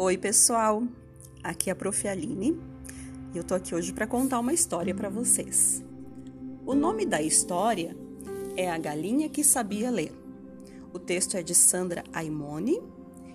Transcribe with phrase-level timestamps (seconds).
[0.00, 0.84] Oi, pessoal.
[1.42, 2.06] Aqui é a Prof.
[2.06, 2.56] Aline
[3.34, 5.82] e eu tô aqui hoje para contar uma história para vocês.
[6.64, 7.96] O nome da história
[8.56, 10.12] é A Galinha que Sabia Ler.
[10.92, 12.80] O texto é de Sandra Aimone,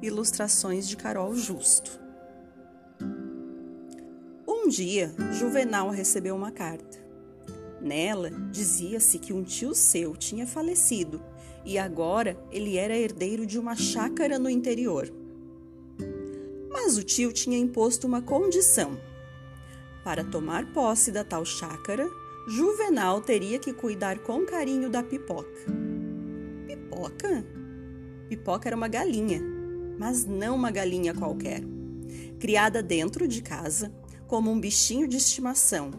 [0.00, 1.98] ilustrações de Carol Justo.
[4.46, 7.04] Um dia, Juvenal recebeu uma carta.
[7.80, 11.20] Nela dizia-se que um tio seu tinha falecido
[11.64, 15.23] e agora ele era herdeiro de uma chácara no interior.
[16.74, 18.98] Mas o tio tinha imposto uma condição.
[20.02, 22.10] Para tomar posse da tal chácara,
[22.48, 25.64] Juvenal teria que cuidar com carinho da pipoca.
[26.66, 27.46] Pipoca?
[28.28, 29.40] Pipoca era uma galinha,
[29.96, 31.62] mas não uma galinha qualquer.
[32.40, 33.94] Criada dentro de casa,
[34.26, 35.92] como um bichinho de estimação,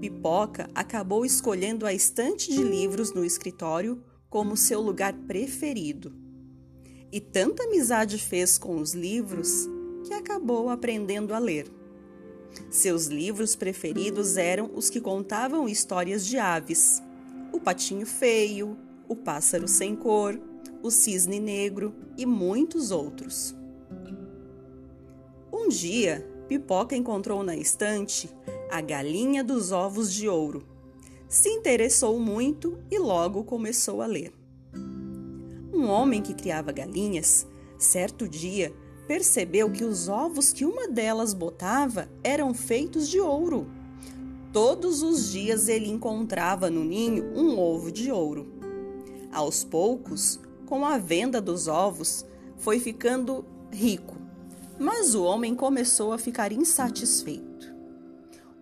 [0.00, 6.12] Pipoca acabou escolhendo a estante de livros no escritório como seu lugar preferido.
[7.12, 9.68] E tanta amizade fez com os livros
[10.04, 11.66] que acabou aprendendo a ler.
[12.70, 17.02] Seus livros preferidos eram os que contavam histórias de aves:
[17.52, 18.76] O Patinho Feio,
[19.08, 20.38] O Pássaro Sem Cor,
[20.82, 23.54] O Cisne Negro e muitos outros.
[25.52, 28.28] Um dia, Pipoca encontrou na estante
[28.70, 30.66] a galinha dos ovos de ouro.
[31.28, 34.32] Se interessou muito e logo começou a ler.
[35.72, 37.46] Um homem que criava galinhas,
[37.78, 38.72] certo dia,
[39.10, 43.66] percebeu que os ovos que uma delas botava eram feitos de ouro.
[44.52, 48.46] Todos os dias ele encontrava no ninho um ovo de ouro.
[49.32, 52.24] Aos poucos, com a venda dos ovos,
[52.56, 54.16] foi ficando rico,
[54.78, 57.74] mas o homem começou a ficar insatisfeito.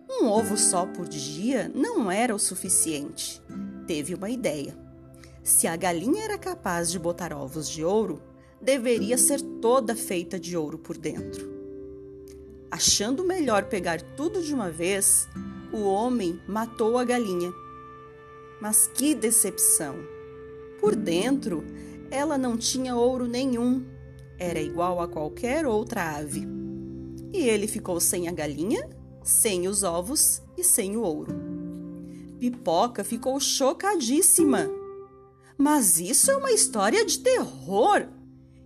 [0.09, 3.39] Um ovo só por dia não era o suficiente.
[3.85, 4.75] Teve uma ideia.
[5.43, 8.19] Se a galinha era capaz de botar ovos de ouro,
[8.61, 11.47] deveria ser toda feita de ouro por dentro.
[12.69, 15.27] Achando melhor pegar tudo de uma vez,
[15.71, 17.51] o homem matou a galinha.
[18.61, 19.95] Mas que decepção!
[20.79, 21.63] Por dentro,
[22.11, 23.83] ela não tinha ouro nenhum,
[24.37, 26.47] era igual a qualquer outra ave.
[27.33, 28.89] E ele ficou sem a galinha,
[29.23, 31.33] sem os ovos e sem o ouro.
[32.39, 34.69] Pipoca ficou chocadíssima.
[35.57, 38.07] Mas isso é uma história de terror!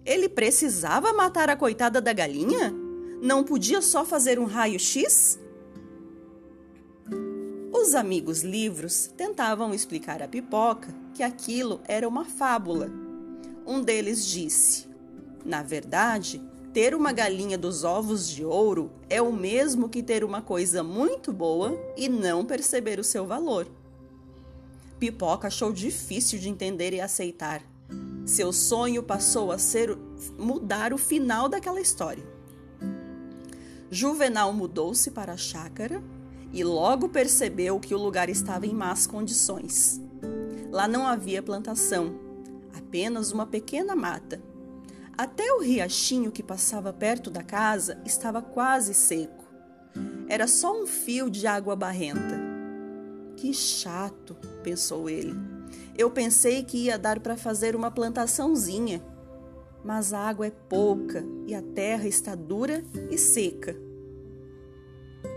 [0.05, 2.73] Ele precisava matar a coitada da galinha?
[3.21, 5.39] Não podia só fazer um raio-x?
[7.71, 12.91] Os amigos livros tentavam explicar a pipoca que aquilo era uma fábula.
[13.65, 14.87] Um deles disse:
[15.45, 16.41] Na verdade,
[16.73, 21.31] ter uma galinha dos ovos de ouro é o mesmo que ter uma coisa muito
[21.31, 23.67] boa e não perceber o seu valor.
[24.99, 27.63] Pipoca achou difícil de entender e aceitar
[28.25, 29.97] seu sonho passou a ser
[30.37, 32.23] mudar o final daquela história.
[33.89, 36.01] Juvenal mudou-se para a chácara
[36.51, 40.01] e logo percebeu que o lugar estava em más condições.
[40.71, 42.15] Lá não havia plantação,
[42.75, 44.41] apenas uma pequena mata.
[45.15, 49.43] Até o riachinho que passava perto da casa estava quase seco.
[50.27, 52.41] Era só um fio de água barrenta.
[53.35, 55.52] Que chato, pensou ele.
[55.95, 59.03] Eu pensei que ia dar para fazer uma plantaçãozinha,
[59.83, 63.75] mas a água é pouca e a terra está dura e seca.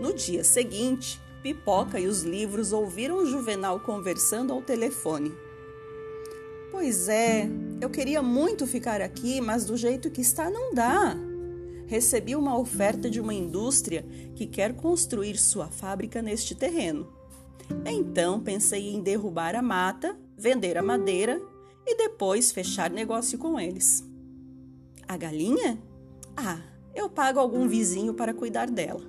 [0.01, 5.31] No dia seguinte, Pipoca e os livros ouviram Juvenal conversando ao telefone.
[6.71, 7.47] Pois é,
[7.79, 11.15] eu queria muito ficar aqui, mas do jeito que está não dá.
[11.85, 17.07] Recebi uma oferta de uma indústria que quer construir sua fábrica neste terreno.
[17.85, 21.41] Então pensei em derrubar a mata vender a madeira
[21.85, 24.03] e depois fechar negócio com eles.
[25.07, 25.81] A galinha?
[26.35, 26.61] Ah,
[26.93, 29.01] eu pago algum vizinho para cuidar dela.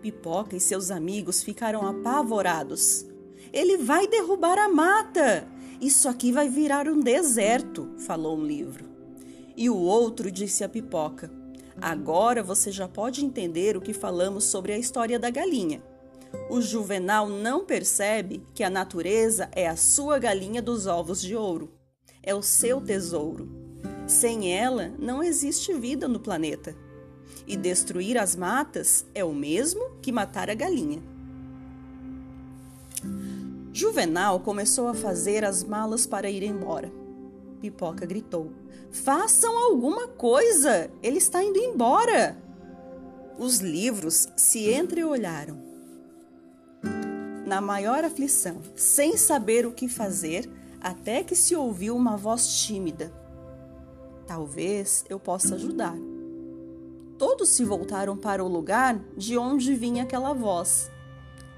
[0.00, 3.04] Pipoca e seus amigos ficaram apavorados.
[3.52, 5.46] Ele vai derrubar a mata!
[5.80, 8.84] Isso aqui vai virar um deserto, falou um livro.
[9.56, 11.30] E o outro disse a Pipoca:
[11.80, 15.82] Agora você já pode entender o que falamos sobre a história da galinha.
[16.48, 21.72] O juvenal não percebe que a natureza é a sua galinha dos ovos de ouro,
[22.22, 23.48] é o seu tesouro.
[24.06, 26.74] Sem ela, não existe vida no planeta.
[27.46, 31.02] E destruir as matas é o mesmo que matar a galinha.
[33.72, 36.92] Juvenal começou a fazer as malas para ir embora.
[37.60, 38.52] Pipoca gritou:
[38.90, 40.90] Façam alguma coisa!
[41.02, 42.36] Ele está indo embora!
[43.38, 45.69] Os livros se entreolharam
[47.50, 50.48] na maior aflição, sem saber o que fazer,
[50.80, 53.12] até que se ouviu uma voz tímida.
[54.24, 55.96] Talvez eu possa ajudar.
[57.18, 60.88] todos se voltaram para o lugar de onde vinha aquela voz.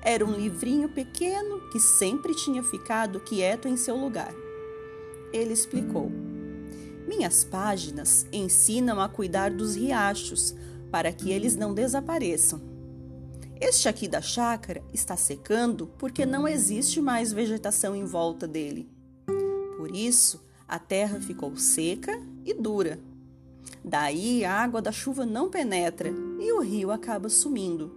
[0.00, 4.34] Era um livrinho pequeno que sempre tinha ficado quieto em seu lugar.
[5.30, 6.10] Ele explicou:
[7.06, 10.54] Minhas páginas ensinam a cuidar dos riachos
[10.90, 12.71] para que eles não desapareçam.
[13.64, 18.90] Este aqui da chácara está secando porque não existe mais vegetação em volta dele.
[19.76, 22.98] Por isso, a terra ficou seca e dura.
[23.84, 27.94] Daí a água da chuva não penetra e o rio acaba sumindo.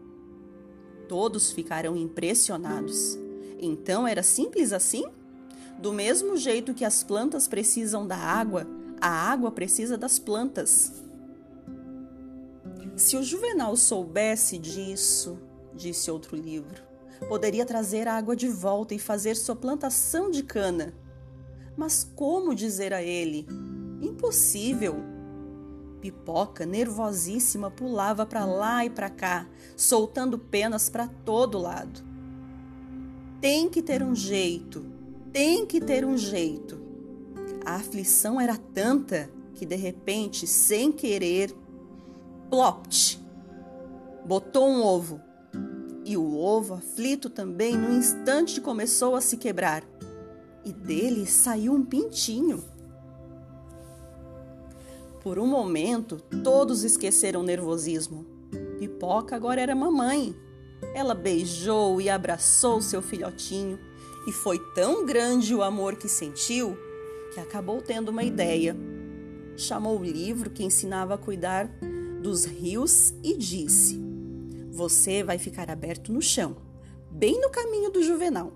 [1.09, 3.17] Todos ficaram impressionados.
[3.59, 5.03] Então era simples assim?
[5.79, 8.67] Do mesmo jeito que as plantas precisam da água,
[9.01, 10.93] a água precisa das plantas.
[12.95, 15.39] Se o Juvenal soubesse disso,
[15.75, 16.81] disse outro livro,
[17.27, 20.93] poderia trazer a água de volta e fazer sua plantação de cana.
[21.75, 23.45] Mas como dizer a ele?
[24.01, 24.95] Impossível.
[25.99, 32.03] Pipoca, nervosíssima, pulava para lá e para cá, soltando penas para todo lado.
[33.41, 34.85] Tem que ter um jeito,
[35.33, 36.79] tem que ter um jeito.
[37.65, 41.55] A aflição era tanta que de repente, sem querer,
[42.49, 43.19] plopt,
[44.25, 45.19] botou um ovo.
[46.05, 49.83] E o ovo, aflito também, no instante começou a se quebrar.
[50.63, 52.63] E dele saiu um pintinho.
[55.23, 58.23] Por um momento, todos esqueceram o nervosismo.
[58.77, 60.35] Pipoca agora era mamãe.
[60.93, 63.79] Ela beijou e abraçou seu filhotinho,
[64.27, 66.77] e foi tão grande o amor que sentiu
[67.33, 68.77] que acabou tendo uma ideia.
[69.57, 71.69] Chamou o livro que ensinava a cuidar
[72.21, 74.04] dos rios e disse:
[74.75, 76.57] Você vai ficar aberto no chão,
[77.09, 78.51] bem no caminho do juvenal.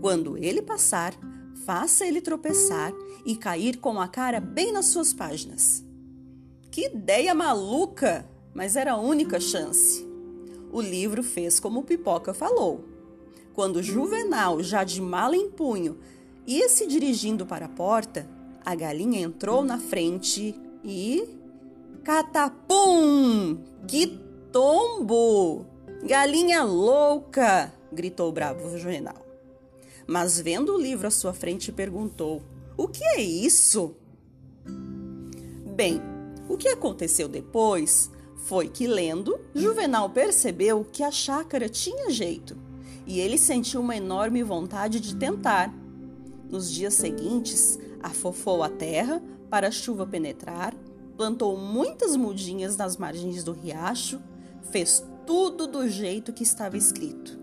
[0.00, 1.12] Quando ele passar,
[1.66, 2.92] faça ele tropeçar
[3.26, 5.84] e cair com a cara bem nas suas páginas.
[6.70, 8.24] Que ideia maluca!
[8.54, 10.06] Mas era a única chance.
[10.70, 12.84] O livro fez como o Pipoca falou.
[13.52, 15.98] Quando Juvenal, já de mala em punho,
[16.46, 18.30] ia se dirigindo para a porta,
[18.64, 20.54] a galinha entrou na frente
[20.84, 21.24] e.
[22.04, 23.58] Catapum!
[23.88, 25.66] Que tombo!
[26.04, 27.72] Galinha louca!
[27.92, 29.26] gritou o bravo Juvenal.
[30.06, 32.42] Mas vendo o livro à sua frente, perguntou:
[32.76, 33.94] O que é isso?
[35.74, 36.00] Bem,
[36.48, 42.56] o que aconteceu depois foi que, lendo, Juvenal percebeu que a chácara tinha jeito
[43.06, 45.74] e ele sentiu uma enorme vontade de tentar.
[46.48, 50.74] Nos dias seguintes, afofou a terra para a chuva penetrar,
[51.16, 54.20] plantou muitas mudinhas nas margens do riacho,
[54.70, 57.38] fez tudo do jeito que estava escrito.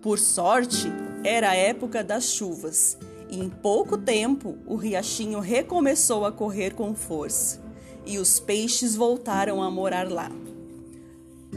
[0.00, 0.88] Por sorte,
[1.22, 2.98] era a época das chuvas
[3.28, 7.62] e em pouco tempo o riachinho recomeçou a correr com força
[8.04, 10.30] e os peixes voltaram a morar lá.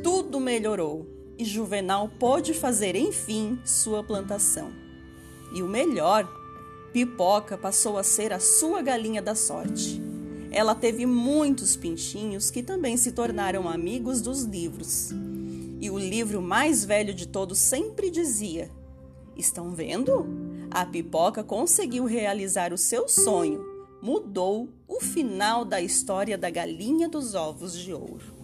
[0.04, 1.08] Tudo melhorou
[1.38, 4.72] e Juvenal pôde fazer, enfim, sua plantação.
[5.54, 6.28] E o melhor,
[6.94, 10.05] Pipoca passou a ser a sua galinha da sorte.
[10.56, 15.12] Ela teve muitos pintinhos que também se tornaram amigos dos livros.
[15.80, 18.72] E o livro mais velho de todos sempre dizia:
[19.38, 20.26] Estão vendo?
[20.72, 23.76] A pipoca conseguiu realizar o seu sonho
[24.06, 28.35] mudou o final da história da galinha dos ovos de ouro.